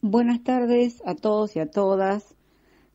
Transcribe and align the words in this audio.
Buenas 0.00 0.42
tardes 0.42 1.02
a 1.04 1.14
todos 1.14 1.54
y 1.54 1.60
a 1.60 1.70
todas. 1.70 2.34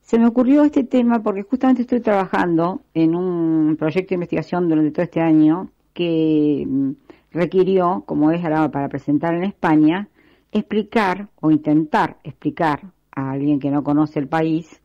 Se 0.02 0.18
me 0.18 0.26
ocurrió 0.26 0.64
este 0.64 0.84
tema 0.84 1.22
porque 1.22 1.44
justamente 1.44 1.84
estoy 1.84 2.00
trabajando 2.00 2.82
en 2.96 3.16
un 3.16 3.76
proyecto 3.78 4.10
de 4.10 4.16
investigación 4.16 4.68
durante 4.68 4.92
todo 4.92 5.04
este 5.04 5.22
año 5.22 5.70
que 5.94 6.66
mm, 6.68 6.92
requirió, 7.32 8.04
como 8.08 8.32
es 8.32 8.44
ahora 8.44 8.72
para 8.72 8.90
presentar 8.90 9.36
en 9.36 9.44
España, 9.44 10.08
explicar 10.52 11.28
o 11.40 11.52
intentar 11.52 12.18
explicar 12.24 12.82
a 13.12 13.32
alguien 13.32 13.60
que 13.60 13.70
no 13.70 13.84
conoce 13.84 14.20
el 14.20 14.28
país 14.28 14.82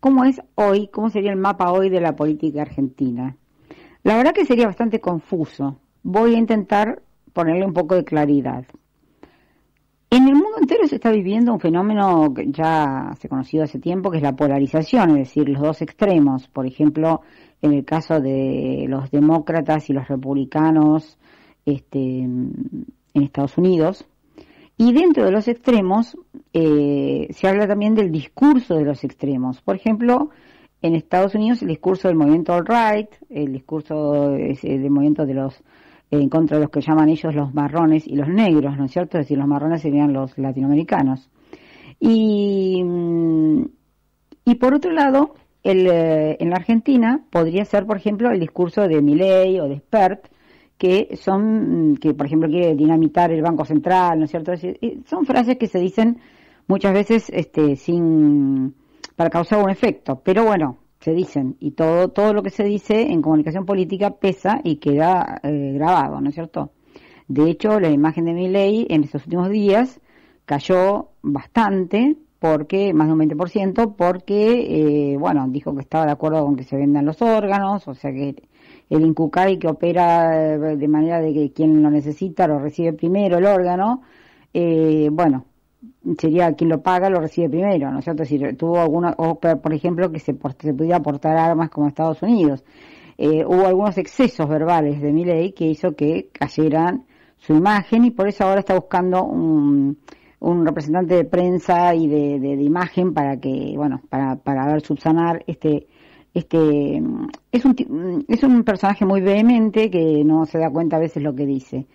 cómo 0.00 0.24
es 0.24 0.40
hoy, 0.54 0.88
cómo 0.88 1.10
sería 1.10 1.30
el 1.32 1.38
mapa 1.38 1.72
hoy 1.72 1.90
de 1.90 2.00
la 2.00 2.16
política 2.16 2.62
argentina. 2.62 3.36
La 4.02 4.16
verdad 4.16 4.32
que 4.32 4.46
sería 4.46 4.66
bastante 4.66 5.00
confuso. 5.00 5.78
Voy 6.02 6.34
a 6.34 6.38
intentar 6.38 7.02
ponerle 7.32 7.66
un 7.66 7.72
poco 7.72 7.94
de 7.94 8.04
claridad. 8.04 8.64
En 10.12 10.24
el 10.26 10.34
mundo 10.34 10.58
entero 10.60 10.88
se 10.88 10.96
está 10.96 11.12
viviendo 11.12 11.52
un 11.52 11.60
fenómeno 11.60 12.34
que 12.34 12.50
ya 12.50 13.12
se 13.20 13.28
conocido 13.28 13.62
hace 13.62 13.78
tiempo, 13.78 14.10
que 14.10 14.16
es 14.16 14.22
la 14.22 14.34
polarización, 14.34 15.10
es 15.10 15.28
decir, 15.28 15.48
los 15.48 15.62
dos 15.62 15.82
extremos. 15.82 16.48
Por 16.48 16.66
ejemplo, 16.66 17.20
en 17.62 17.74
el 17.74 17.84
caso 17.84 18.20
de 18.20 18.86
los 18.88 19.10
demócratas 19.12 19.88
y 19.88 19.92
los 19.92 20.08
republicanos 20.08 21.16
este, 21.64 22.22
en 22.22 22.76
Estados 23.14 23.56
Unidos. 23.56 24.04
Y 24.76 24.92
dentro 24.92 25.24
de 25.24 25.30
los 25.30 25.46
extremos 25.46 26.16
eh, 26.54 27.28
se 27.30 27.46
habla 27.46 27.68
también 27.68 27.94
del 27.94 28.10
discurso 28.10 28.76
de 28.76 28.84
los 28.84 29.04
extremos. 29.04 29.60
Por 29.60 29.76
ejemplo, 29.76 30.30
en 30.82 30.94
Estados 30.94 31.34
Unidos 31.34 31.62
el 31.62 31.68
discurso 31.68 32.08
del 32.08 32.16
movimiento 32.16 32.54
alt-right, 32.54 33.10
el 33.28 33.52
discurso 33.52 34.30
del 34.30 34.90
movimiento 34.90 35.26
de 35.26 35.34
los 35.34 35.62
en 36.10 36.28
contra 36.28 36.56
de 36.56 36.64
los 36.64 36.70
que 36.70 36.80
llaman 36.80 37.08
ellos 37.08 37.34
los 37.34 37.54
marrones 37.54 38.06
y 38.06 38.16
los 38.16 38.28
negros, 38.28 38.76
¿no 38.76 38.86
es 38.86 38.90
cierto? 38.90 39.18
Es 39.18 39.24
decir, 39.24 39.38
los 39.38 39.46
marrones 39.46 39.82
serían 39.82 40.12
los 40.12 40.36
latinoamericanos. 40.38 41.30
Y, 42.00 42.82
mm, 42.82 43.64
y 44.44 44.54
por 44.56 44.74
otro 44.74 44.92
lado, 44.92 45.34
el, 45.62 45.86
eh, 45.86 46.36
en 46.40 46.50
la 46.50 46.56
Argentina 46.56 47.24
podría 47.30 47.64
ser, 47.64 47.86
por 47.86 47.96
ejemplo, 47.96 48.30
el 48.30 48.40
discurso 48.40 48.88
de 48.88 49.02
Milley 49.02 49.60
o 49.60 49.68
de 49.68 49.78
Spert, 49.78 50.26
que 50.78 51.16
son, 51.16 51.92
mm, 51.92 51.96
que 51.96 52.14
por 52.14 52.26
ejemplo 52.26 52.48
quiere 52.48 52.74
dinamitar 52.74 53.30
el 53.30 53.42
Banco 53.42 53.64
Central, 53.64 54.18
¿no 54.18 54.24
es 54.24 54.30
cierto? 54.30 54.52
son 55.06 55.26
frases 55.26 55.58
que 55.58 55.66
se 55.66 55.78
dicen 55.78 56.18
muchas 56.66 56.94
veces 56.94 57.30
este, 57.34 57.76
sin, 57.76 58.74
para 59.14 59.28
causar 59.28 59.62
un 59.62 59.70
efecto, 59.70 60.22
pero 60.24 60.44
bueno, 60.44 60.78
se 61.00 61.14
dicen 61.14 61.56
y 61.60 61.72
todo 61.72 62.08
todo 62.08 62.34
lo 62.34 62.42
que 62.42 62.50
se 62.50 62.64
dice 62.64 63.10
en 63.10 63.22
comunicación 63.22 63.64
política 63.66 64.10
pesa 64.10 64.60
y 64.62 64.76
queda 64.76 65.40
eh, 65.42 65.72
grabado, 65.74 66.20
¿no 66.20 66.28
es 66.28 66.34
cierto? 66.34 66.72
De 67.28 67.48
hecho, 67.48 67.80
la 67.80 67.90
imagen 67.90 68.24
de 68.24 68.32
mi 68.34 68.48
ley 68.48 68.86
en 68.90 69.04
estos 69.04 69.24
últimos 69.24 69.48
días 69.50 70.00
cayó 70.44 71.10
bastante 71.22 72.16
porque 72.38 72.92
más 72.94 73.06
de 73.06 73.12
un 73.12 73.20
20% 73.20 73.94
porque 73.96 75.12
eh, 75.12 75.16
bueno 75.16 75.46
dijo 75.48 75.74
que 75.74 75.82
estaba 75.82 76.06
de 76.06 76.12
acuerdo 76.12 76.44
con 76.44 76.56
que 76.56 76.64
se 76.64 76.76
vendan 76.76 77.06
los 77.06 77.22
órganos, 77.22 77.86
o 77.88 77.94
sea 77.94 78.12
que 78.12 78.36
el 78.90 79.04
Incucay 79.04 79.58
que 79.58 79.68
opera 79.68 80.54
eh, 80.54 80.76
de 80.76 80.88
manera 80.88 81.20
de 81.20 81.32
que 81.32 81.52
quien 81.52 81.82
lo 81.82 81.90
necesita 81.90 82.46
lo 82.46 82.58
recibe 82.58 82.92
primero 82.92 83.38
el 83.38 83.46
órgano, 83.46 84.02
bueno 85.12 85.46
sería 86.18 86.52
quien 86.54 86.70
lo 86.70 86.82
paga 86.82 87.10
lo 87.10 87.20
recibe 87.20 87.50
primero, 87.50 87.90
¿no 87.90 87.98
es 87.98 88.04
cierto? 88.04 88.22
Decir, 88.22 88.56
tuvo 88.56 88.80
alguna, 88.80 89.12
por 89.12 89.74
ejemplo, 89.74 90.10
que 90.10 90.18
se, 90.18 90.36
se 90.58 90.74
pudiera 90.74 90.96
aportar 90.96 91.36
armas 91.36 91.70
como 91.70 91.88
Estados 91.88 92.22
Unidos. 92.22 92.64
Eh, 93.18 93.44
hubo 93.44 93.66
algunos 93.66 93.98
excesos 93.98 94.48
verbales 94.48 95.00
de 95.00 95.12
ley 95.12 95.52
que 95.52 95.66
hizo 95.66 95.94
que 95.94 96.30
cayeran 96.32 97.04
su 97.36 97.52
imagen 97.54 98.04
y 98.06 98.10
por 98.10 98.28
eso 98.28 98.44
ahora 98.44 98.60
está 98.60 98.74
buscando 98.74 99.24
un, 99.24 99.98
un 100.38 100.66
representante 100.66 101.14
de 101.16 101.24
prensa 101.24 101.94
y 101.94 102.08
de, 102.08 102.40
de, 102.40 102.62
imagen 102.62 103.12
para 103.12 103.38
que, 103.38 103.74
bueno, 103.76 104.00
para, 104.08 104.36
para 104.36 104.66
ver 104.66 104.80
subsanar 104.80 105.44
este 105.46 105.86
este 106.32 107.02
es 107.50 107.64
un 107.64 108.24
es 108.28 108.42
un 108.44 108.62
personaje 108.62 109.04
muy 109.04 109.20
vehemente 109.20 109.90
que 109.90 110.22
no 110.24 110.46
se 110.46 110.58
da 110.58 110.70
cuenta 110.70 110.96
a 110.96 111.00
veces 111.00 111.22
lo 111.22 111.34
que 111.34 111.44
dice. 111.44 111.86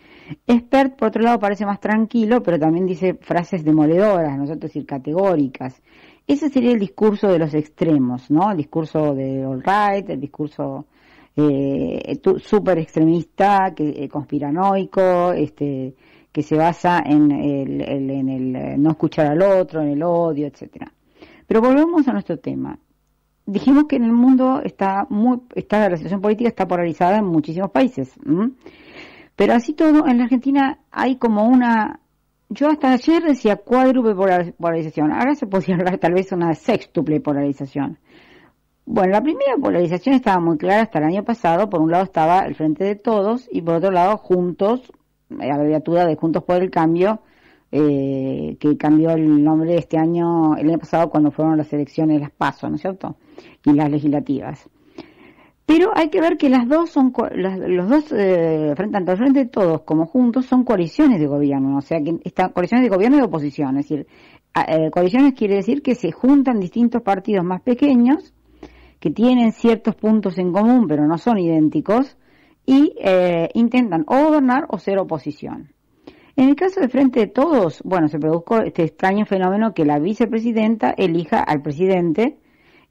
Expert, 0.46 0.98
por 0.98 1.10
otro 1.10 1.22
lado, 1.22 1.40
parece 1.40 1.66
más 1.66 1.80
tranquilo, 1.80 2.42
pero 2.44 2.60
también 2.60 2.86
dice 2.86 3.14
frases 3.14 3.64
demoledoras, 3.64 4.38
¿no 4.38 4.44
es 4.44 4.60
decir, 4.60 4.86
categóricas. 4.86 5.82
Ese 6.28 6.50
sería 6.50 6.72
el 6.72 6.80
discurso 6.80 7.28
de 7.28 7.40
los 7.40 7.54
extremos, 7.54 8.30
¿no? 8.32 8.52
El 8.52 8.58
discurso 8.58 9.14
de 9.14 9.46
all 9.46 9.64
right, 9.64 10.10
el 10.10 10.20
discurso 10.20 10.88
eh, 11.36 12.20
súper 12.38 12.80
extremista, 12.80 13.74
que, 13.76 13.90
eh, 13.90 14.10
conspiranoico, 14.10 15.34
este, 15.34 15.94
que 16.32 16.42
se 16.42 16.56
basa 16.56 17.04
en 17.06 17.32
el, 17.32 17.82
en 17.82 18.30
el 18.30 18.56
eh, 18.56 18.76
no 18.78 18.92
escuchar 18.92 19.28
al 19.28 19.42
otro, 19.42 19.82
en 19.82 19.90
el 19.90 20.04
odio, 20.04 20.48
etcétera. 20.48 20.92
Pero 21.48 21.62
volvemos 21.62 22.08
a 22.08 22.14
nuestro 22.14 22.40
tema 22.40 22.78
dijimos 23.46 23.86
que 23.86 23.98
en 23.98 24.04
el 24.04 24.12
mundo 24.12 24.62
está 24.64 25.06
muy, 25.10 25.40
está 25.56 25.90
la 25.90 25.98
situación 25.98 26.22
política 26.22 26.50
está 26.50 26.68
polarizada 26.68 27.18
en 27.18 27.26
muchísimos 27.26 27.72
países. 27.72 28.14
Pero 29.36 29.54
así 29.54 29.74
todo, 29.74 30.08
en 30.08 30.18
la 30.18 30.24
Argentina 30.24 30.80
hay 30.92 31.18
como 31.18 31.48
una, 31.48 32.00
yo 32.50 32.70
hasta 32.70 32.94
ayer 32.94 33.24
decía 33.24 33.58
cuádruple 33.58 34.16
polarización, 34.58 35.12
ahora 35.12 35.36
se 35.36 35.48
podría 35.48 35.76
hablar 35.76 35.98
tal 35.98 36.14
vez 36.14 36.32
una 36.32 36.54
sextuple 36.56 37.20
polarización. 37.20 38.00
Bueno, 38.88 39.14
la 39.14 39.22
primera 39.22 39.56
polarización 39.60 40.16
estaba 40.16 40.40
muy 40.40 40.58
clara 40.58 40.84
hasta 40.84 41.00
el 41.00 41.06
año 41.06 41.24
pasado, 41.24 41.70
por 41.70 41.82
un 41.82 41.92
lado 41.92 42.04
estaba 42.04 42.42
el 42.42 42.56
Frente 42.56 42.84
de 42.84 42.96
Todos 42.96 43.50
y 43.52 43.62
por 43.62 43.76
otro 43.76 43.92
lado 43.92 44.18
Juntos, 44.18 44.92
la 45.30 45.56
abreviatura 45.56 46.06
de 46.06 46.16
Juntos 46.16 46.44
por 46.44 46.62
el 46.62 46.70
Cambio, 46.70 47.22
eh, 47.78 48.56
que 48.58 48.78
cambió 48.78 49.10
el 49.12 49.44
nombre 49.44 49.76
este 49.76 49.98
año, 49.98 50.56
el 50.56 50.70
año 50.70 50.80
pasado 50.80 51.10
cuando 51.10 51.30
fueron 51.30 51.58
las 51.58 51.74
elecciones, 51.74 52.22
las 52.22 52.32
PASO, 52.32 52.70
¿no 52.70 52.76
es 52.76 52.82
cierto? 52.82 53.18
Y 53.66 53.74
las 53.74 53.92
legislativas. 53.92 54.70
Pero 55.66 55.92
hay 55.94 56.10
que 56.10 56.22
ver 56.22 56.38
que 56.38 56.48
las 56.50 56.70
dos 56.70 56.90
son, 56.92 57.12
los 57.36 57.90
dos, 57.90 58.14
eh, 58.14 58.72
frente, 58.78 58.94
tanto 58.94 59.12
al 59.12 59.18
frente 59.18 59.40
de 59.40 59.46
todos 59.48 59.82
como 59.82 60.06
juntos, 60.06 60.46
son 60.46 60.64
coaliciones 60.64 61.20
de 61.20 61.28
gobierno, 61.28 61.78
o 61.78 61.82
sea 61.82 62.00
que 62.02 62.16
están 62.24 62.54
coaliciones 62.54 62.90
de 62.90 62.96
gobierno 62.96 63.18
y 63.18 63.20
de 63.20 63.26
oposición, 63.26 63.78
es 63.78 63.90
decir, 63.90 64.08
eh, 64.56 64.90
coaliciones 64.90 65.34
quiere 65.34 65.56
decir 65.56 65.82
que 65.82 65.96
se 65.96 66.14
juntan 66.14 66.62
distintos 66.62 67.02
partidos 67.02 67.44
más 67.44 67.62
pequeños, 67.62 68.34
que 69.02 69.12
tienen 69.12 69.52
ciertos 69.52 69.96
puntos 69.96 70.38
en 70.38 70.54
común, 70.54 70.88
pero 70.88 71.06
no 71.08 71.18
son 71.18 71.40
idénticos, 71.40 72.16
y 72.66 72.96
eh, 73.00 73.50
intentan 73.54 74.06
o 74.08 74.28
gobernar 74.28 74.66
o 74.70 74.78
ser 74.78 74.98
oposición. 74.98 75.75
En 76.38 76.50
el 76.50 76.56
caso 76.56 76.82
de 76.82 76.90
Frente 76.90 77.22
de 77.22 77.28
Todos, 77.28 77.82
bueno, 77.86 78.10
se 78.10 78.20
produjo 78.20 78.60
este 78.60 78.84
extraño 78.84 79.26
fenómeno 79.26 79.74
que 79.74 79.86
la 79.86 80.00
vicepresidenta 80.00 80.94
elija 80.98 81.40
al 81.40 81.62
presidente 81.62 82.38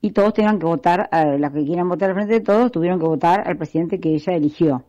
y 0.01 0.13
todos 0.13 0.33
tengan 0.33 0.59
que 0.59 0.65
votar, 0.65 1.11
eh, 1.13 1.39
las 1.39 1.53
que 1.53 1.65
quieran 1.65 1.89
votar 1.89 2.11
al 2.11 2.17
Frente 2.17 2.35
de 2.35 2.41
Todos, 2.41 2.73
tuvieron 2.73 2.99
que 2.99 3.07
votar 3.07 3.47
al 3.47 3.59
presidente 3.59 4.01
que 4.01 4.15
ella 4.15 4.33
eligió, 4.33 4.85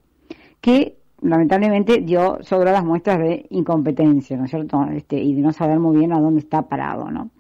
que 0.61 0.97
lamentablemente 1.21 1.97
dio 1.99 2.38
sobradas 2.41 2.85
muestras 2.85 3.19
de 3.19 3.45
incompetencia, 3.49 4.38
¿no 4.38 4.45
es 4.45 4.51
cierto? 4.51 4.85
Este, 4.94 5.17
y 5.17 5.33
de 5.33 5.41
no 5.41 5.51
saber 5.51 5.79
muy 5.79 5.97
bien 5.97 6.13
a 6.13 6.19
dónde 6.21 6.39
está 6.39 6.61
parado, 6.61 7.11
¿no? 7.11 7.31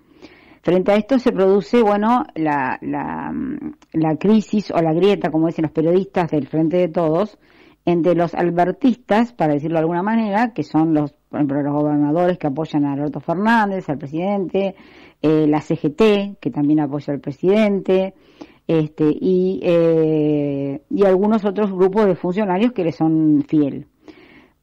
Frente 0.63 0.91
a 0.91 0.95
esto 0.95 1.17
se 1.19 1.31
produce, 1.31 1.81
bueno, 1.81 2.25
la, 2.33 2.77
la, 2.81 3.33
la 3.93 4.15
crisis 4.17 4.71
o 4.71 4.81
la 4.81 4.93
grieta, 4.93 5.29
como 5.29 5.47
dicen 5.47 5.63
los 5.63 5.71
periodistas 5.71 6.31
del 6.31 6.47
Frente 6.47 6.77
de 6.77 6.87
Todos, 6.89 7.37
entre 7.85 8.15
los 8.15 8.33
albertistas, 8.33 9.31
para 9.33 9.53
decirlo 9.53 9.75
de 9.75 9.81
alguna 9.81 10.01
manera, 10.01 10.53
que 10.53 10.63
son 10.63 10.93
los, 10.93 11.13
por 11.29 11.39
ejemplo, 11.39 11.61
los 11.61 11.73
gobernadores 11.73 12.37
que 12.37 12.47
apoyan 12.47 12.85
a 12.85 12.93
Alberto 12.93 13.19
Fernández, 13.19 13.87
al 13.89 13.99
presidente, 13.99 14.75
eh, 15.21 15.45
la 15.47 15.61
CGT, 15.61 16.39
que 16.39 16.51
también 16.51 16.79
apoya 16.79 17.13
al 17.13 17.19
presidente, 17.19 18.15
este, 18.67 19.05
y, 19.07 19.59
eh, 19.63 20.81
y 20.89 21.05
algunos 21.05 21.45
otros 21.45 21.71
grupos 21.71 22.07
de 22.07 22.15
funcionarios 22.15 22.71
que 22.71 22.83
le 22.83 22.91
son 22.91 23.43
fiel. 23.47 23.87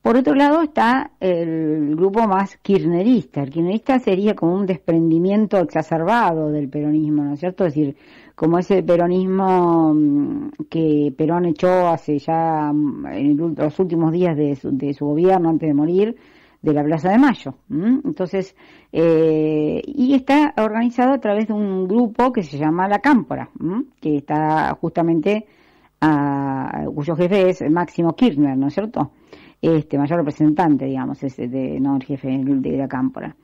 Por 0.02 0.16
otro 0.16 0.34
lado 0.34 0.62
está 0.62 1.12
el 1.20 1.94
grupo 1.94 2.26
más 2.26 2.56
kirchnerista. 2.56 3.40
El 3.40 3.50
kirchnerista 3.50 4.00
sería 4.00 4.34
como 4.34 4.56
un 4.56 4.66
desprendimiento 4.66 5.58
exacerbado 5.58 6.50
del 6.50 6.68
peronismo, 6.68 7.22
¿no 7.22 7.34
es 7.34 7.40
cierto? 7.40 7.64
Es 7.64 7.74
decir, 7.74 7.96
como 8.34 8.58
ese 8.58 8.82
peronismo 8.82 9.94
mm, 9.94 10.48
que 10.68 11.14
Perón 11.16 11.44
echó 11.46 11.86
hace 11.86 12.18
ya 12.18 12.72
mm, 12.72 13.06
en 13.06 13.54
los 13.56 13.78
últimos 13.78 14.10
días 14.10 14.36
de 14.36 14.94
su, 14.94 15.06
gobierno, 15.06 15.50
antes 15.50 15.68
de 15.68 15.74
morir, 15.74 16.16
de 16.60 16.72
la 16.72 16.82
Plaza 16.82 17.10
de 17.10 17.18
Mayo. 17.18 17.54
Entonces, 17.70 18.56
eh, 18.90 19.82
y 19.84 20.14
está 20.14 20.52
organizado 20.56 21.12
a 21.12 21.20
través 21.20 21.46
de 21.46 21.54
un 21.54 21.86
grupo 21.86 22.32
que 22.32 22.42
se 22.42 22.58
llama 22.58 22.88
La 22.88 22.98
Cámpora, 22.98 23.50
que 24.00 24.16
está 24.16 24.76
justamente 24.80 25.46
a, 26.02 26.84
cuyo 26.94 27.16
jefe 27.16 27.48
es 27.48 27.62
Máximo 27.70 28.14
Kirchner, 28.14 28.58
¿no 28.58 28.66
es 28.66 28.74
cierto? 28.74 29.12
este 29.62 29.96
mayor 29.96 30.18
representante, 30.18 30.86
digamos, 30.86 31.22
es 31.22 31.36
de, 31.36 31.78
no 31.80 31.94
el 31.94 32.02
jefe 32.02 32.28
de 32.28 32.76
la 32.76 32.88
cámpora. 32.88 33.36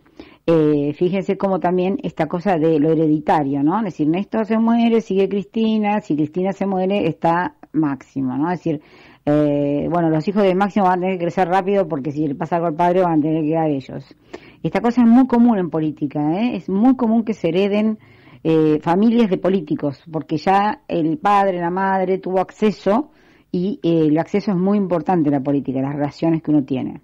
Eh, 0.44 0.92
fíjense 0.94 1.36
cómo 1.36 1.60
también 1.60 1.98
esta 2.02 2.26
cosa 2.26 2.56
de 2.56 2.80
lo 2.80 2.90
hereditario, 2.90 3.62
¿no? 3.62 3.78
Es 3.78 3.84
decir, 3.84 4.08
Néstor 4.08 4.46
se 4.46 4.58
muere, 4.58 5.00
sigue 5.00 5.28
Cristina, 5.28 6.00
si 6.00 6.16
Cristina 6.16 6.52
se 6.52 6.66
muere, 6.66 7.06
está 7.06 7.54
Máximo, 7.72 8.36
¿no? 8.36 8.50
Es 8.50 8.58
decir, 8.58 8.80
eh, 9.26 9.86
bueno, 9.90 10.10
los 10.10 10.26
hijos 10.26 10.42
de 10.42 10.54
Máximo 10.56 10.86
van 10.86 10.98
a 10.98 11.02
tener 11.02 11.18
que 11.18 11.24
crecer 11.26 11.48
rápido 11.48 11.86
porque 11.86 12.10
si 12.10 12.26
le 12.26 12.34
pasa 12.34 12.56
algo 12.56 12.66
al 12.66 12.74
padre 12.74 13.02
van 13.02 13.20
a 13.20 13.22
tener 13.22 13.42
que 13.42 13.48
quedar 13.50 13.70
ellos. 13.70 14.16
Esta 14.62 14.80
cosa 14.80 15.02
es 15.02 15.06
muy 15.06 15.28
común 15.28 15.58
en 15.58 15.70
política, 15.70 16.20
¿eh? 16.40 16.56
es 16.56 16.68
muy 16.68 16.96
común 16.96 17.24
que 17.24 17.34
se 17.34 17.50
hereden 17.50 17.98
eh, 18.44 18.78
familias 18.82 19.30
de 19.30 19.38
políticos, 19.38 20.02
porque 20.10 20.36
ya 20.36 20.82
el 20.88 21.18
padre, 21.18 21.60
la 21.60 21.70
madre 21.70 22.18
tuvo 22.18 22.40
acceso 22.40 23.10
y 23.50 23.80
eh, 23.82 24.06
el 24.08 24.18
acceso 24.18 24.52
es 24.52 24.56
muy 24.56 24.78
importante 24.78 25.28
en 25.28 25.34
la 25.34 25.42
política, 25.42 25.80
las 25.80 25.94
relaciones 25.94 26.42
que 26.42 26.50
uno 26.50 26.64
tiene. 26.64 27.00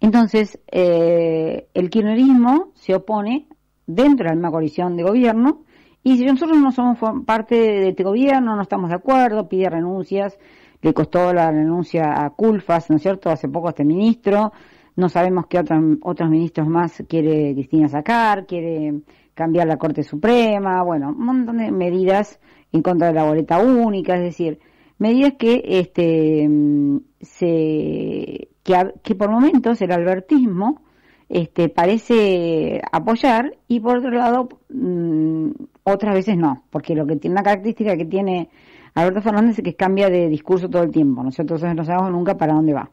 Entonces, 0.00 0.60
eh, 0.70 1.68
el 1.72 1.90
kirchnerismo 1.90 2.72
se 2.74 2.94
opone 2.94 3.48
dentro 3.86 4.24
de 4.24 4.30
la 4.30 4.34
misma 4.34 4.50
coalición 4.50 4.96
de 4.96 5.02
gobierno 5.02 5.62
y 6.02 6.18
si 6.18 6.24
nosotros 6.26 6.58
no 6.58 6.72
somos 6.72 6.98
parte 7.24 7.54
de 7.54 7.88
este 7.88 8.04
gobierno, 8.04 8.54
no 8.54 8.62
estamos 8.62 8.90
de 8.90 8.96
acuerdo, 8.96 9.48
pide 9.48 9.70
renuncias, 9.70 10.38
le 10.82 10.92
costó 10.92 11.32
la 11.32 11.50
renuncia 11.50 12.22
a 12.22 12.30
Culfas, 12.30 12.90
¿no 12.90 12.96
es 12.96 13.02
cierto?, 13.02 13.30
hace 13.30 13.48
poco 13.48 13.70
este 13.70 13.84
ministro, 13.84 14.52
no 14.96 15.08
sabemos 15.08 15.46
qué 15.46 15.58
otros, 15.58 15.80
otros 16.02 16.28
ministros 16.28 16.68
más 16.68 17.02
quiere 17.08 17.54
Cristina 17.54 17.88
sacar, 17.88 18.46
quiere 18.46 19.00
cambiar 19.34 19.66
la 19.66 19.76
Corte 19.76 20.02
Suprema, 20.02 20.82
bueno, 20.82 21.10
un 21.10 21.24
montón 21.24 21.58
de 21.58 21.70
medidas 21.70 22.40
en 22.72 22.82
contra 22.82 23.08
de 23.08 23.14
la 23.14 23.24
boleta 23.24 23.58
única, 23.58 24.14
es 24.14 24.22
decir, 24.22 24.58
medidas 24.98 25.34
que 25.38 25.62
este 25.64 26.48
se 27.20 28.48
que, 28.62 28.92
que 29.02 29.14
por 29.14 29.30
momentos 29.30 29.80
el 29.82 29.92
albertismo 29.92 30.82
este 31.28 31.68
parece 31.68 32.80
apoyar 32.92 33.56
y 33.66 33.80
por 33.80 33.98
otro 33.98 34.10
lado 34.10 34.48
mmm, 34.68 35.50
otras 35.82 36.14
veces 36.14 36.36
no, 36.36 36.64
porque 36.70 36.94
lo 36.94 37.06
que 37.06 37.16
tiene 37.16 37.34
una 37.34 37.42
característica 37.42 37.96
que 37.96 38.04
tiene 38.04 38.50
Alberto 38.94 39.22
Fernández 39.22 39.58
es 39.58 39.64
que 39.64 39.74
cambia 39.74 40.08
de 40.08 40.28
discurso 40.28 40.68
todo 40.68 40.82
el 40.82 40.90
tiempo, 40.90 41.22
nosotros 41.22 41.62
no 41.62 41.84
sabemos 41.84 42.12
nunca 42.12 42.36
para 42.36 42.54
dónde 42.54 42.74
va. 42.74 42.90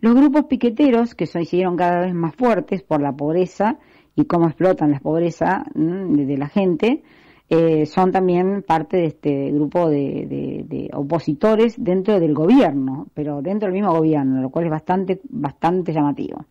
Los 0.00 0.14
grupos 0.14 0.44
piqueteros, 0.46 1.14
que 1.14 1.26
se 1.26 1.42
hicieron 1.42 1.76
cada 1.76 2.00
vez 2.00 2.14
más 2.14 2.34
fuertes 2.34 2.82
por 2.82 3.00
la 3.00 3.12
pobreza 3.12 3.78
y 4.16 4.24
cómo 4.24 4.46
explotan 4.46 4.90
la 4.90 4.98
pobreza 4.98 5.64
de 5.74 6.36
la 6.36 6.48
gente, 6.48 7.02
eh, 7.48 7.86
son 7.86 8.10
también 8.10 8.64
parte 8.66 8.96
de 8.96 9.06
este 9.06 9.52
grupo 9.52 9.88
de, 9.88 10.90
opositores 10.92 11.76
dentro 11.78 12.18
del 12.18 12.34
gobierno, 12.34 13.06
pero 13.14 13.40
dentro 13.42 13.68
del 13.68 13.74
mismo 13.74 13.92
gobierno, 13.92 14.40
lo 14.40 14.50
cual 14.50 14.64
es 14.64 14.70
bastante, 14.70 15.20
bastante 15.28 15.92
llamativo. 15.92 16.44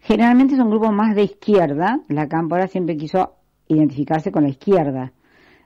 Generalmente 0.00 0.56
son 0.56 0.70
grupos 0.70 0.92
más 0.92 1.14
de 1.14 1.24
izquierda, 1.24 2.00
la 2.08 2.28
Cámpora 2.28 2.68
siempre 2.68 2.96
quiso 2.96 3.34
identificarse 3.68 4.30
con 4.30 4.44
la 4.44 4.48
izquierda, 4.48 5.12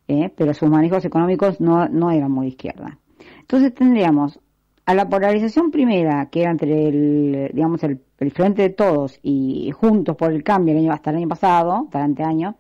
¿eh? 0.09 0.33
pero 0.35 0.55
sus 0.55 0.71
manejos 0.71 1.05
económicos 1.05 1.61
no, 1.61 1.87
no 1.88 2.11
eran 2.11 2.33
muy 2.33 2.49
izquierda. 2.49 2.99
Entonces 3.41 3.75
tendríamos 3.75 4.41
a 4.87 4.94
la 4.94 5.09
polarización 5.09 5.71
primera, 5.71 6.27
que 6.31 6.43
era 6.43 6.50
entre 6.50 6.88
el, 6.88 7.50
digamos, 7.53 7.83
el, 7.85 8.00
el 8.19 8.31
Frente 8.33 8.63
de 8.63 8.71
Todos 8.71 9.19
y 9.23 9.71
Juntos 9.73 10.17
por 10.17 10.33
el 10.33 10.43
Cambio 10.43 10.73
el 10.75 10.81
año, 10.81 10.93
hasta 10.93 11.11
el 11.11 11.17
año 11.17 11.29
pasado, 11.29 11.85
hasta 11.87 11.99
el 11.99 12.05
anteaño, 12.05 12.57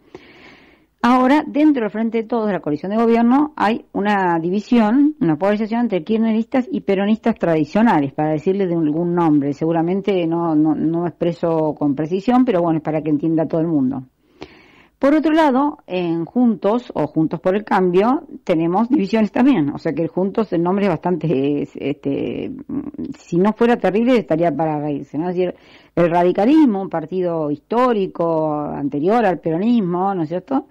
Ahora, 1.08 1.44
dentro 1.46 1.82
del 1.82 1.92
Frente 1.92 2.18
de 2.18 2.24
Todos 2.24 2.48
de 2.48 2.54
la 2.54 2.58
coalición 2.58 2.90
de 2.90 2.96
gobierno, 2.96 3.52
hay 3.54 3.84
una 3.92 4.40
división, 4.40 5.14
una 5.20 5.36
polarización 5.36 5.82
entre 5.82 6.02
kirchneristas 6.02 6.66
y 6.68 6.80
peronistas 6.80 7.36
tradicionales, 7.36 8.12
para 8.12 8.30
decirle 8.30 8.66
de 8.66 8.74
algún 8.74 9.14
nombre. 9.14 9.52
Seguramente 9.52 10.26
no, 10.26 10.56
no, 10.56 10.74
no 10.74 11.06
expreso 11.06 11.76
con 11.78 11.94
precisión, 11.94 12.44
pero 12.44 12.60
bueno, 12.60 12.78
es 12.78 12.82
para 12.82 13.02
que 13.02 13.10
entienda 13.10 13.46
todo 13.46 13.60
el 13.60 13.68
mundo. 13.68 14.02
Por 14.98 15.14
otro 15.14 15.32
lado, 15.32 15.78
en 15.86 16.24
Juntos 16.24 16.90
o 16.94 17.06
Juntos 17.06 17.38
por 17.40 17.54
el 17.54 17.64
Cambio 17.64 18.22
tenemos 18.44 18.88
divisiones 18.88 19.30
también, 19.30 19.68
o 19.68 19.78
sea 19.78 19.92
que 19.92 20.02
el 20.02 20.08
Juntos 20.08 20.50
el 20.54 20.62
nombre 20.62 20.86
es 20.86 20.90
bastante, 20.90 21.68
este, 21.74 22.50
si 23.18 23.36
no 23.36 23.52
fuera 23.52 23.76
terrible 23.76 24.16
estaría 24.16 24.50
para 24.56 24.80
reírse, 24.80 25.18
¿no? 25.18 25.28
Es 25.28 25.36
decir, 25.36 25.54
el 25.94 26.10
radicalismo, 26.10 26.80
un 26.80 26.88
partido 26.88 27.50
histórico 27.50 28.54
anterior 28.54 29.26
al 29.26 29.38
peronismo, 29.38 30.14
¿no 30.14 30.22
es 30.22 30.30
cierto? 30.30 30.66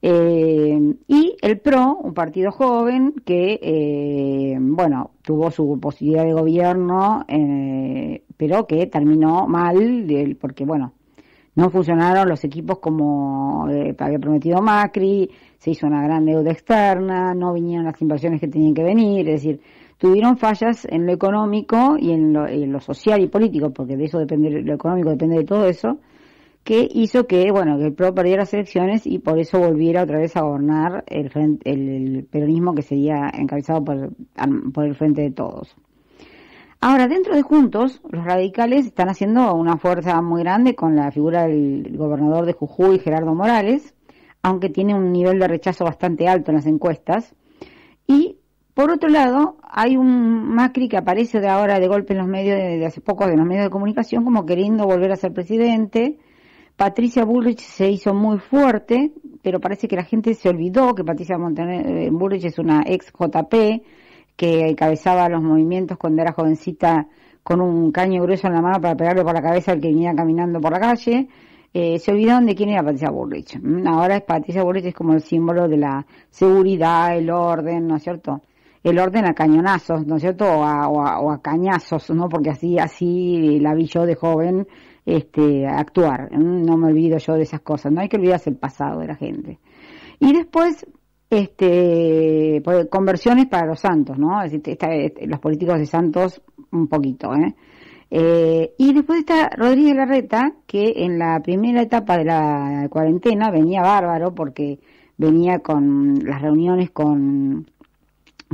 Eh, 0.00 0.94
y 1.08 1.36
el 1.40 1.58
PRO, 1.60 1.96
un 1.96 2.14
partido 2.14 2.52
joven 2.52 3.14
que, 3.24 3.58
eh, 3.60 4.56
bueno, 4.60 5.12
tuvo 5.22 5.50
su 5.50 5.80
posibilidad 5.80 6.24
de 6.24 6.32
gobierno, 6.32 7.24
eh, 7.26 8.22
pero 8.36 8.66
que 8.66 8.86
terminó 8.86 9.48
mal, 9.48 10.06
porque, 10.40 10.64
bueno, 10.64 10.92
no 11.54 11.70
funcionaron 11.70 12.28
los 12.28 12.42
equipos 12.44 12.78
como 12.78 13.68
eh, 13.70 13.94
había 13.98 14.18
prometido 14.18 14.60
Macri, 14.60 15.30
se 15.58 15.70
hizo 15.70 15.86
una 15.86 16.02
gran 16.02 16.24
deuda 16.24 16.50
externa, 16.50 17.34
no 17.34 17.52
vinieron 17.52 17.86
las 17.86 18.00
inversiones 18.02 18.40
que 18.40 18.48
tenían 18.48 18.74
que 18.74 18.82
venir, 18.82 19.28
es 19.28 19.42
decir, 19.42 19.60
tuvieron 19.98 20.36
fallas 20.36 20.86
en 20.90 21.06
lo 21.06 21.12
económico 21.12 21.96
y 21.98 22.12
en 22.12 22.32
lo, 22.32 22.80
social 22.80 23.22
y 23.22 23.28
político, 23.28 23.70
porque 23.70 23.96
de 23.96 24.04
eso 24.04 24.18
depende, 24.18 24.50
lo 24.50 24.74
económico 24.74 25.10
depende 25.10 25.36
de 25.36 25.44
todo 25.44 25.66
eso, 25.66 25.98
que 26.64 26.88
hizo 26.90 27.26
que, 27.26 27.50
bueno, 27.52 27.78
que 27.78 27.86
el 27.86 27.94
PRO 27.94 28.14
perdiera 28.14 28.42
las 28.42 28.54
elecciones 28.54 29.06
y 29.06 29.18
por 29.18 29.38
eso 29.38 29.58
volviera 29.58 30.02
otra 30.02 30.18
vez 30.18 30.34
a 30.36 30.42
gobernar 30.42 31.04
el, 31.06 31.30
frente, 31.30 31.70
el, 31.70 32.26
peronismo 32.30 32.74
que 32.74 32.82
sería 32.82 33.30
encabezado 33.32 33.84
por 33.84 34.84
el 34.86 34.94
Frente 34.94 35.22
de 35.22 35.30
Todos. 35.30 35.76
Ahora, 36.86 37.08
dentro 37.08 37.34
de 37.34 37.40
Juntos, 37.40 38.02
los 38.10 38.26
radicales 38.26 38.84
están 38.84 39.08
haciendo 39.08 39.54
una 39.54 39.78
fuerza 39.78 40.20
muy 40.20 40.42
grande 40.42 40.74
con 40.74 40.94
la 40.94 41.10
figura 41.10 41.46
del 41.46 41.96
gobernador 41.96 42.44
de 42.44 42.52
Jujuy, 42.52 42.98
Gerardo 42.98 43.34
Morales, 43.34 43.94
aunque 44.42 44.68
tiene 44.68 44.94
un 44.94 45.10
nivel 45.10 45.38
de 45.38 45.48
rechazo 45.48 45.86
bastante 45.86 46.28
alto 46.28 46.50
en 46.50 46.56
las 46.56 46.66
encuestas. 46.66 47.34
Y, 48.06 48.36
por 48.74 48.90
otro 48.90 49.08
lado, 49.08 49.56
hay 49.62 49.96
un 49.96 50.54
Macri 50.54 50.90
que 50.90 50.98
aparece 50.98 51.40
de 51.40 51.48
ahora 51.48 51.80
de 51.80 51.88
golpe 51.88 52.12
en 52.12 52.18
los 52.18 52.28
medios, 52.28 52.58
de, 52.58 52.76
de 52.76 52.84
hace 52.84 53.00
poco, 53.00 53.26
en 53.26 53.38
los 53.38 53.46
medios 53.46 53.64
de 53.64 53.70
comunicación, 53.70 54.22
como 54.22 54.44
queriendo 54.44 54.84
volver 54.84 55.10
a 55.10 55.16
ser 55.16 55.32
presidente, 55.32 56.18
Patricia 56.76 57.24
Bullrich 57.24 57.60
se 57.60 57.88
hizo 57.88 58.12
muy 58.12 58.36
fuerte, 58.36 59.10
pero 59.40 59.58
parece 59.58 59.88
que 59.88 59.96
la 59.96 60.04
gente 60.04 60.34
se 60.34 60.50
olvidó 60.50 60.94
que 60.94 61.02
Patricia 61.02 61.38
Montaner 61.38 62.10
Bullrich 62.10 62.44
es 62.44 62.58
una 62.58 62.82
ex 62.84 63.10
JP 63.10 63.54
que 64.36 64.68
encabezaba 64.68 65.28
los 65.28 65.42
movimientos 65.42 65.98
cuando 65.98 66.22
era 66.22 66.32
jovencita 66.32 67.06
con 67.42 67.60
un 67.60 67.92
caño 67.92 68.22
grueso 68.22 68.46
en 68.46 68.54
la 68.54 68.62
mano 68.62 68.80
para 68.80 68.96
pegarle 68.96 69.22
por 69.22 69.34
la 69.34 69.42
cabeza 69.42 69.72
al 69.72 69.80
que 69.80 69.88
venía 69.88 70.14
caminando 70.14 70.60
por 70.60 70.72
la 70.72 70.80
calle. 70.80 71.28
Eh, 71.72 71.98
se 71.98 72.12
olvidaron 72.12 72.46
de 72.46 72.54
quién 72.54 72.70
era 72.70 72.82
Patricia 72.82 73.10
Bullrich. 73.10 73.58
Mm, 73.60 73.86
ahora 73.86 74.16
es 74.16 74.22
Patricia 74.22 74.62
Bullrich 74.62 74.86
es 74.86 74.94
como 74.94 75.12
el 75.12 75.20
símbolo 75.20 75.68
de 75.68 75.76
la 75.76 76.06
seguridad, 76.30 77.16
el 77.16 77.30
orden, 77.30 77.86
¿no 77.86 77.96
es 77.96 78.02
cierto? 78.02 78.42
El 78.82 78.98
orden 78.98 79.26
a 79.26 79.34
cañonazos, 79.34 80.06
¿no 80.06 80.16
es 80.16 80.22
cierto? 80.22 80.44
O 80.44 80.64
a, 80.64 80.88
o 80.88 81.00
a, 81.00 81.18
o 81.20 81.30
a 81.30 81.42
cañazos, 81.42 82.10
¿no? 82.10 82.28
Porque 82.28 82.50
así, 82.50 82.78
así 82.78 83.58
la 83.60 83.74
vi 83.74 83.86
yo 83.86 84.06
de 84.06 84.14
joven 84.14 84.66
este, 85.04 85.66
actuar. 85.66 86.30
No 86.32 86.76
me 86.76 86.88
olvido 86.88 87.18
yo 87.18 87.34
de 87.34 87.42
esas 87.42 87.60
cosas. 87.60 87.92
No 87.92 88.00
hay 88.00 88.08
que 88.08 88.16
olvidarse 88.16 88.50
el 88.50 88.56
pasado 88.56 89.00
de 89.00 89.06
la 89.06 89.16
gente. 89.16 89.58
Y 90.20 90.32
después, 90.32 90.86
este, 91.30 92.62
conversiones 92.90 93.46
para 93.46 93.66
los 93.66 93.80
santos, 93.80 94.18
¿no? 94.18 94.42
Es 94.42 94.52
decir, 94.52 94.78
este, 94.80 95.26
los 95.26 95.40
políticos 95.40 95.78
de 95.78 95.86
santos, 95.86 96.40
un 96.70 96.88
poquito, 96.88 97.34
¿eh? 97.34 97.54
Eh, 98.10 98.74
y 98.78 98.92
después 98.92 99.20
está 99.20 99.50
Rodríguez 99.56 99.96
Larreta, 99.96 100.52
que 100.66 100.92
en 100.96 101.18
la 101.18 101.40
primera 101.40 101.82
etapa 101.82 102.16
de 102.16 102.24
la 102.24 102.86
cuarentena 102.88 103.50
venía 103.50 103.82
bárbaro 103.82 104.34
porque 104.34 104.78
venía 105.16 105.58
con 105.58 106.20
las 106.24 106.40
reuniones 106.40 106.90
con, 106.90 107.66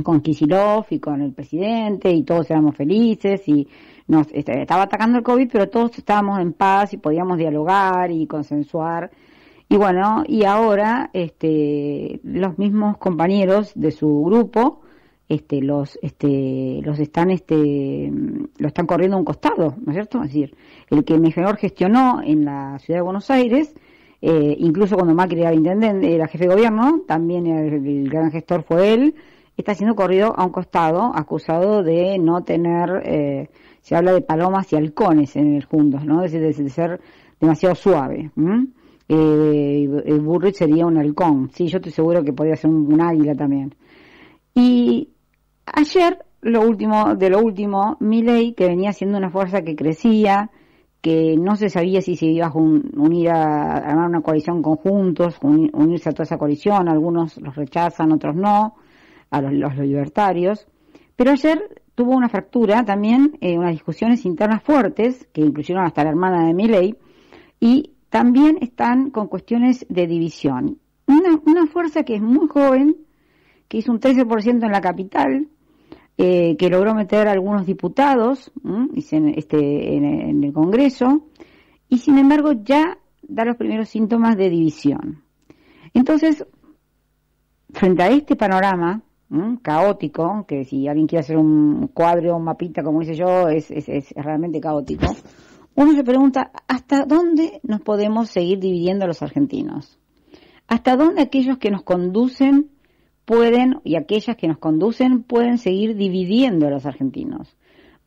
con 0.03 0.21
Kisilov 0.21 0.85
y 0.89 0.99
con 0.99 1.21
el 1.21 1.33
presidente 1.33 2.11
y 2.11 2.23
todos 2.23 2.49
éramos 2.49 2.75
felices 2.75 3.47
y 3.47 3.67
nos 4.07 4.27
este, 4.33 4.61
estaba 4.61 4.83
atacando 4.83 5.19
el 5.19 5.23
COVID, 5.23 5.49
pero 5.51 5.69
todos 5.69 5.97
estábamos 5.97 6.39
en 6.39 6.53
paz 6.53 6.93
y 6.93 6.97
podíamos 6.97 7.37
dialogar 7.37 8.09
y 8.09 8.25
consensuar. 8.25 9.11
Y 9.71 9.77
bueno, 9.77 10.25
y 10.27 10.43
ahora 10.43 11.11
este, 11.13 12.19
los 12.25 12.57
mismos 12.57 12.97
compañeros 12.97 13.71
de 13.73 13.91
su 13.91 14.21
grupo 14.25 14.81
este, 15.29 15.61
los, 15.61 15.97
este, 16.01 16.81
los 16.83 16.99
están, 16.99 17.31
este, 17.31 18.11
lo 18.57 18.67
están 18.67 18.85
corriendo 18.85 19.15
a 19.15 19.19
un 19.19 19.23
costado, 19.23 19.75
¿no 19.81 19.93
es 19.93 19.95
cierto? 19.95 20.17
Es 20.17 20.33
decir, 20.33 20.57
el 20.89 21.05
que 21.05 21.17
mejor 21.17 21.55
gestionó 21.55 22.21
en 22.21 22.43
la 22.43 22.79
ciudad 22.79 22.97
de 22.99 23.03
Buenos 23.03 23.31
Aires, 23.31 23.73
eh, 24.21 24.57
incluso 24.59 24.95
cuando 24.95 25.15
Macri 25.15 25.39
era 25.39 25.53
intendente, 25.53 26.13
era 26.13 26.27
jefe 26.27 26.49
de 26.49 26.53
gobierno, 26.53 27.03
también 27.07 27.47
el, 27.47 28.09
gran 28.09 28.29
gestor 28.29 28.63
fue 28.63 28.93
él, 28.93 29.15
está 29.55 29.73
siendo 29.73 29.95
corrido 29.95 30.37
a 30.37 30.43
un 30.43 30.51
costado, 30.51 31.13
acusado 31.15 31.81
de 31.81 32.19
no 32.19 32.43
tener 32.43 33.03
eh, 33.05 33.49
se 33.79 33.95
habla 33.95 34.11
de 34.11 34.19
palomas 34.19 34.73
y 34.73 34.75
halcones 34.75 35.37
en 35.37 35.55
el 35.55 35.63
juntos, 35.63 36.03
¿no? 36.03 36.25
Es 36.25 36.33
decir, 36.33 36.61
de, 36.61 36.69
ser 36.69 36.99
demasiado 37.39 37.73
suave. 37.73 38.31
Eh, 39.13 40.19
Burrich 40.21 40.55
sería 40.55 40.85
un 40.85 40.97
halcón, 40.97 41.49
sí, 41.51 41.67
yo 41.67 41.79
estoy 41.79 41.91
seguro 41.91 42.23
que 42.23 42.31
podría 42.31 42.55
ser 42.55 42.69
un, 42.69 43.01
águila 43.01 43.35
también. 43.35 43.75
Y 44.55 45.09
ayer, 45.65 46.19
lo 46.39 46.61
último, 46.61 47.15
de 47.15 47.29
lo 47.29 47.39
último, 47.39 47.97
Milley, 47.99 48.53
que 48.53 48.67
venía 48.67 48.93
siendo 48.93 49.17
una 49.17 49.29
fuerza 49.29 49.63
que 49.63 49.75
crecía, 49.75 50.49
que 51.01 51.35
no 51.37 51.57
se 51.57 51.69
sabía 51.69 52.01
si 52.01 52.15
se 52.15 52.27
iba 52.27 52.47
a 52.47 52.53
unir 52.55 53.31
a, 53.31 53.73
a 53.73 53.77
armar 53.79 54.07
una 54.07 54.21
coalición 54.21 54.61
conjuntos, 54.61 55.35
un, 55.41 55.69
unirse 55.73 56.07
a 56.07 56.13
toda 56.13 56.23
esa 56.23 56.37
coalición, 56.37 56.87
algunos 56.87 57.35
los 57.35 57.53
rechazan, 57.53 58.13
otros 58.13 58.33
no, 58.35 58.75
a 59.29 59.41
los, 59.41 59.51
los 59.51 59.75
libertarios. 59.75 60.67
Pero 61.17 61.31
ayer 61.31 61.81
tuvo 61.95 62.15
una 62.15 62.29
fractura 62.29 62.85
también, 62.85 63.37
eh, 63.41 63.57
unas 63.57 63.71
discusiones 63.71 64.25
internas 64.25 64.63
fuertes, 64.63 65.27
que 65.33 65.41
incluyeron 65.41 65.83
hasta 65.83 66.05
la 66.05 66.11
hermana 66.11 66.47
de 66.47 66.53
Milley, 66.53 66.95
y 67.59 67.91
también 68.11 68.57
están 68.59 69.09
con 69.09 69.27
cuestiones 69.27 69.85
de 69.87 70.05
división. 70.05 70.79
Una, 71.07 71.65
fuerza 71.67 72.03
que 72.03 72.15
es 72.15 72.21
muy 72.21 72.47
joven, 72.47 72.97
que 73.69 73.77
hizo 73.77 73.91
un 73.91 74.01
13% 74.01 74.65
en 74.65 74.71
la 74.71 74.81
capital, 74.81 75.47
eh, 76.17 76.57
que 76.57 76.69
logró 76.69 76.93
meter 76.93 77.29
algunos 77.29 77.65
diputados 77.65 78.51
este, 78.93 79.95
en, 79.95 80.43
el 80.43 80.51
Congreso, 80.51 81.25
y 81.87 81.99
sin 81.99 82.17
embargo 82.17 82.51
ya 82.51 82.97
da 83.21 83.45
los 83.45 83.55
primeros 83.55 83.87
síntomas 83.87 84.35
de 84.35 84.49
división. 84.49 85.23
Entonces, 85.93 86.45
frente 87.69 88.03
a 88.03 88.09
este 88.09 88.35
panorama 88.35 89.01
caótico, 89.61 90.45
que 90.45 90.65
si 90.65 90.89
alguien 90.89 91.07
quiere 91.07 91.21
hacer 91.21 91.37
un 91.37 91.87
cuadro 91.93 92.35
un 92.35 92.43
mapita, 92.43 92.83
como 92.83 92.99
dice 92.99 93.15
yo, 93.15 93.47
es, 93.47 93.71
es 93.71 94.11
realmente 94.15 94.59
caótico, 94.59 95.07
uno 95.75 95.93
se 95.93 96.03
pregunta, 96.03 96.51
¿hasta 96.67 97.05
dónde 97.05 97.61
nos 97.63 97.81
podemos 97.81 98.29
seguir 98.29 98.59
dividiendo 98.59 99.07
los 99.07 99.21
argentinos? 99.21 99.97
¿Hasta 100.67 100.95
dónde 100.95 101.21
aquellos 101.21 101.57
que 101.57 101.71
nos 101.71 101.83
conducen 101.83 102.69
pueden, 103.25 103.79
y 103.83 103.95
aquellas 103.95 104.35
que 104.35 104.47
nos 104.47 104.57
conducen, 104.57 105.23
pueden 105.23 105.57
seguir 105.57 105.95
dividiendo 105.95 106.67
a 106.67 106.71
los 106.71 106.85
argentinos? 106.85 107.55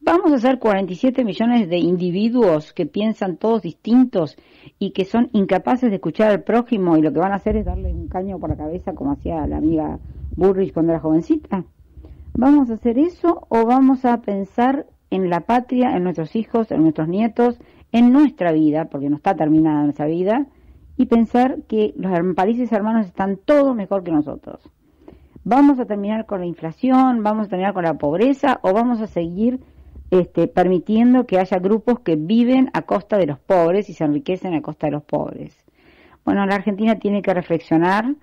Vamos 0.01 0.33
a 0.35 0.39
ser 0.39 0.59
47 0.59 1.25
millones 1.25 1.71
de 1.71 1.79
individuos 1.79 2.75
que 2.75 2.85
piensan 2.85 3.39
todos 3.39 3.63
distintos 3.63 4.37
y 4.79 4.91
que 4.91 5.07
son 5.07 5.31
incapaces 5.33 5.89
de 5.89 5.97
escuchar 5.97 6.31
al 6.31 6.43
prójimo 6.43 6.99
y 6.99 7.01
lo 7.01 7.11
que 7.11 7.21
van 7.21 7.33
a 7.33 7.37
hacer 7.37 7.57
es 7.57 7.65
darle 7.65 7.91
un 7.91 8.09
caño 8.09 8.39
por 8.39 8.51
la 8.51 8.57
cabeza 8.57 8.93
como 8.93 9.13
hacía 9.13 9.47
la 9.47 9.57
amiga 9.57 9.99
Burrich 10.37 10.75
cuando 10.75 10.93
era 10.93 11.01
jovencita. 11.01 11.65
¿Vamos 12.35 12.69
a 12.69 12.75
hacer 12.75 12.99
eso 12.99 13.47
o 13.49 13.65
vamos 13.65 14.05
a 14.05 14.21
pensar 14.21 14.87
en 15.15 15.31
la 15.31 15.41
patria, 15.41 15.97
en 15.97 16.03
nuestros 16.03 16.35
hijos, 16.35 16.73
en 16.73 16.83
nuestros 16.83 17.07
nietos, 17.07 17.59
en 17.93 18.13
nuestra 18.13 18.51
vida, 18.51 18.87
porque 18.87 19.09
no 19.09 19.17
está 19.17 19.37
terminada 19.37 19.85
nuestra 19.85 20.07
vida, 20.07 20.47
y 20.97 21.07
pensar 21.07 21.59
que 21.69 21.95
los 21.97 22.13
países 22.35 22.73
hermanos 22.73 23.07
están 23.07 23.37
todos 23.37 23.77
mejor 23.77 24.03
que 24.03 24.11
nosotros. 24.11 24.69
¿Vamos 25.45 25.79
a 25.79 25.85
terminar 25.85 26.27
con 26.27 26.41
la 26.41 26.47
inflación? 26.47 27.23
¿Vamos 27.23 27.47
a 27.47 27.51
terminar 27.51 27.75
con 27.75 27.85
la 27.85 27.95
pobreza? 27.95 28.59
¿O 28.63 28.73
vamos 28.73 29.01
a 29.01 29.07
seguir 29.07 29.61
este, 30.11 30.49
permitiendo 30.49 31.27
que 31.27 31.39
haya 31.39 31.59
grupos 31.59 32.01
que 32.01 32.17
viven 32.17 32.71
a 32.73 32.83
costa 32.83 33.17
de 33.17 33.27
los 33.27 33.39
pobres 33.39 33.89
y 33.91 33.93
se 33.93 34.05
enriquecen 34.05 34.55
a 34.55 34.63
costa 34.63 34.89
de 34.89 34.93
los 34.93 35.05
pobres? 35.05 35.65
Bueno, 36.25 36.45
la 36.47 36.57
Argentina 36.57 36.99
tiene 36.99 37.23
que 37.23 37.35
reflexionar 37.35 38.17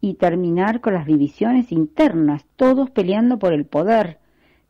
y 0.00 0.14
terminar 0.14 0.82
con 0.82 0.92
las 0.92 1.06
divisiones 1.06 1.72
internas, 1.72 2.44
todos 2.56 2.90
peleando 2.90 3.38
por 3.38 3.54
el 3.54 3.64
poder, 3.64 4.18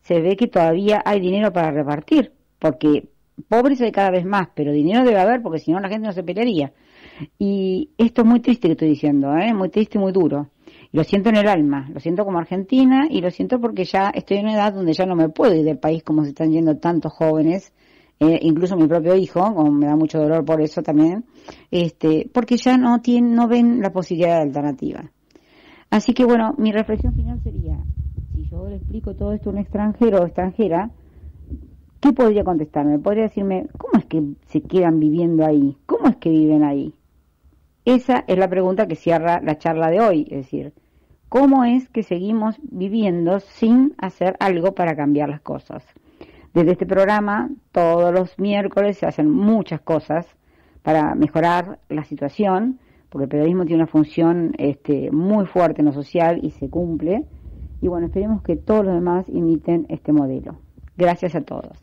se 0.04 0.20
ve 0.20 0.37
que 0.37 0.46
todavía 0.46 1.02
hay 1.04 1.20
dinero 1.20 1.52
para 1.52 1.70
repartir, 1.70 2.32
porque 2.58 3.08
pobres 3.49 3.80
hay 3.80 3.90
cada 3.90 4.11
vez 4.11 4.25
más, 4.25 4.49
pero 4.54 4.70
dinero 4.70 5.04
debe 5.04 5.18
haber 5.18 5.42
porque 5.42 5.58
si 5.58 5.73
no 5.73 5.80
la 5.80 5.88
gente 5.88 6.06
no 6.06 6.12
se 6.12 6.23
pelearía. 6.23 6.73
Y 7.38 7.90
esto 7.96 8.23
es 8.23 8.26
muy 8.26 8.40
triste 8.40 8.68
que 8.68 8.73
estoy 8.73 8.88
diciendo, 8.88 9.34
¿eh? 9.37 9.52
muy 9.54 9.70
triste 9.70 9.99
y 9.99 10.00
muy 10.00 10.12
duro. 10.12 10.50
lo 10.92 11.04
siento 11.04 11.30
en 11.30 11.37
el 11.37 11.49
alma, 11.49 11.88
lo 11.92 12.00
siento 12.00 12.25
como 12.25 12.38
argentina 12.38 13.06
y 13.11 13.20
lo 13.20 13.30
siento 13.30 13.61
porque 13.61 13.84
ya 13.84 14.11
estoy 14.11 14.38
en 14.38 14.44
una 14.46 14.54
edad 14.54 14.75
donde 14.75 14.92
ya 14.92 15.06
no 15.06 15.16
me 15.16 15.28
puedo 15.28 15.54
ir 15.54 15.64
del 15.64 15.78
país 15.78 16.02
como 16.04 16.23
se 16.23 16.30
están 16.30 16.52
yendo 16.52 16.76
tantos 16.76 17.12
jóvenes, 17.12 17.73
eh, 18.20 18.38
incluso 18.42 18.76
mi 18.76 18.87
propio 18.87 19.16
hijo, 19.16 19.40
como 19.54 19.73
me 19.73 19.87
da 19.87 19.96
mucho 19.96 20.18
dolor 20.18 20.44
por 20.44 20.61
eso 20.61 20.82
también, 20.82 21.25
este, 21.70 22.28
porque 22.32 22.56
ya 22.56 22.76
no 22.76 23.00
tienen, 23.00 23.34
no 23.34 23.49
ven 23.49 23.80
la 23.80 23.90
posibilidad 23.90 24.37
de 24.37 24.42
alternativa. 24.42 25.11
Así 25.90 26.12
que 26.12 26.25
bueno, 26.25 26.54
mi 26.58 26.73
reflexión 26.73 27.14
final 27.14 27.40
sería, 27.42 27.78
si 28.34 28.44
yo 28.46 28.68
le 28.68 28.76
explico 28.76 29.14
todo 29.14 29.32
esto 29.32 29.50
a 29.50 29.52
un 29.52 29.58
extranjero 29.58 30.18
o 30.18 30.26
extranjera, 30.26 30.90
¿qué 32.00 32.12
podría 32.12 32.42
contestarme? 32.42 32.98
Podría 32.98 33.24
decirme, 33.24 33.66
¿cómo 33.78 33.98
es 33.98 34.04
que 34.06 34.22
se 34.46 34.60
quedan 34.60 34.98
viviendo 34.98 35.46
ahí? 35.46 35.76
¿Cómo 35.86 36.08
es 36.08 36.16
que 36.16 36.30
viven 36.30 36.64
ahí? 36.64 36.94
Esa 37.84 38.24
es 38.26 38.38
la 38.38 38.48
pregunta 38.48 38.88
que 38.88 38.96
cierra 38.96 39.40
la 39.40 39.58
charla 39.58 39.90
de 39.90 40.00
hoy, 40.00 40.26
es 40.30 40.38
decir, 40.38 40.72
¿cómo 41.28 41.64
es 41.64 41.88
que 41.90 42.02
seguimos 42.02 42.56
viviendo 42.62 43.40
sin 43.40 43.94
hacer 43.98 44.36
algo 44.40 44.74
para 44.74 44.96
cambiar 44.96 45.28
las 45.28 45.40
cosas? 45.40 45.84
Desde 46.54 46.72
este 46.72 46.86
programa, 46.86 47.50
todos 47.72 48.12
los 48.12 48.38
miércoles 48.38 48.98
se 48.98 49.06
hacen 49.06 49.30
muchas 49.30 49.80
cosas 49.80 50.26
para 50.82 51.14
mejorar 51.14 51.78
la 51.88 52.04
situación, 52.04 52.78
porque 53.10 53.24
el 53.24 53.28
periodismo 53.28 53.64
tiene 53.64 53.82
una 53.82 53.90
función 53.90 54.54
este, 54.58 55.10
muy 55.12 55.46
fuerte 55.46 55.82
en 55.82 55.86
lo 55.86 55.92
social 55.92 56.40
y 56.42 56.50
se 56.50 56.68
cumple. 56.68 57.24
Y 57.84 57.88
bueno, 57.88 58.06
esperemos 58.06 58.40
que 58.40 58.56
todos 58.56 58.82
los 58.82 58.94
demás 58.94 59.26
imiten 59.28 59.84
este 59.90 60.10
modelo. 60.10 60.56
Gracias 60.96 61.34
a 61.34 61.42
todos. 61.42 61.78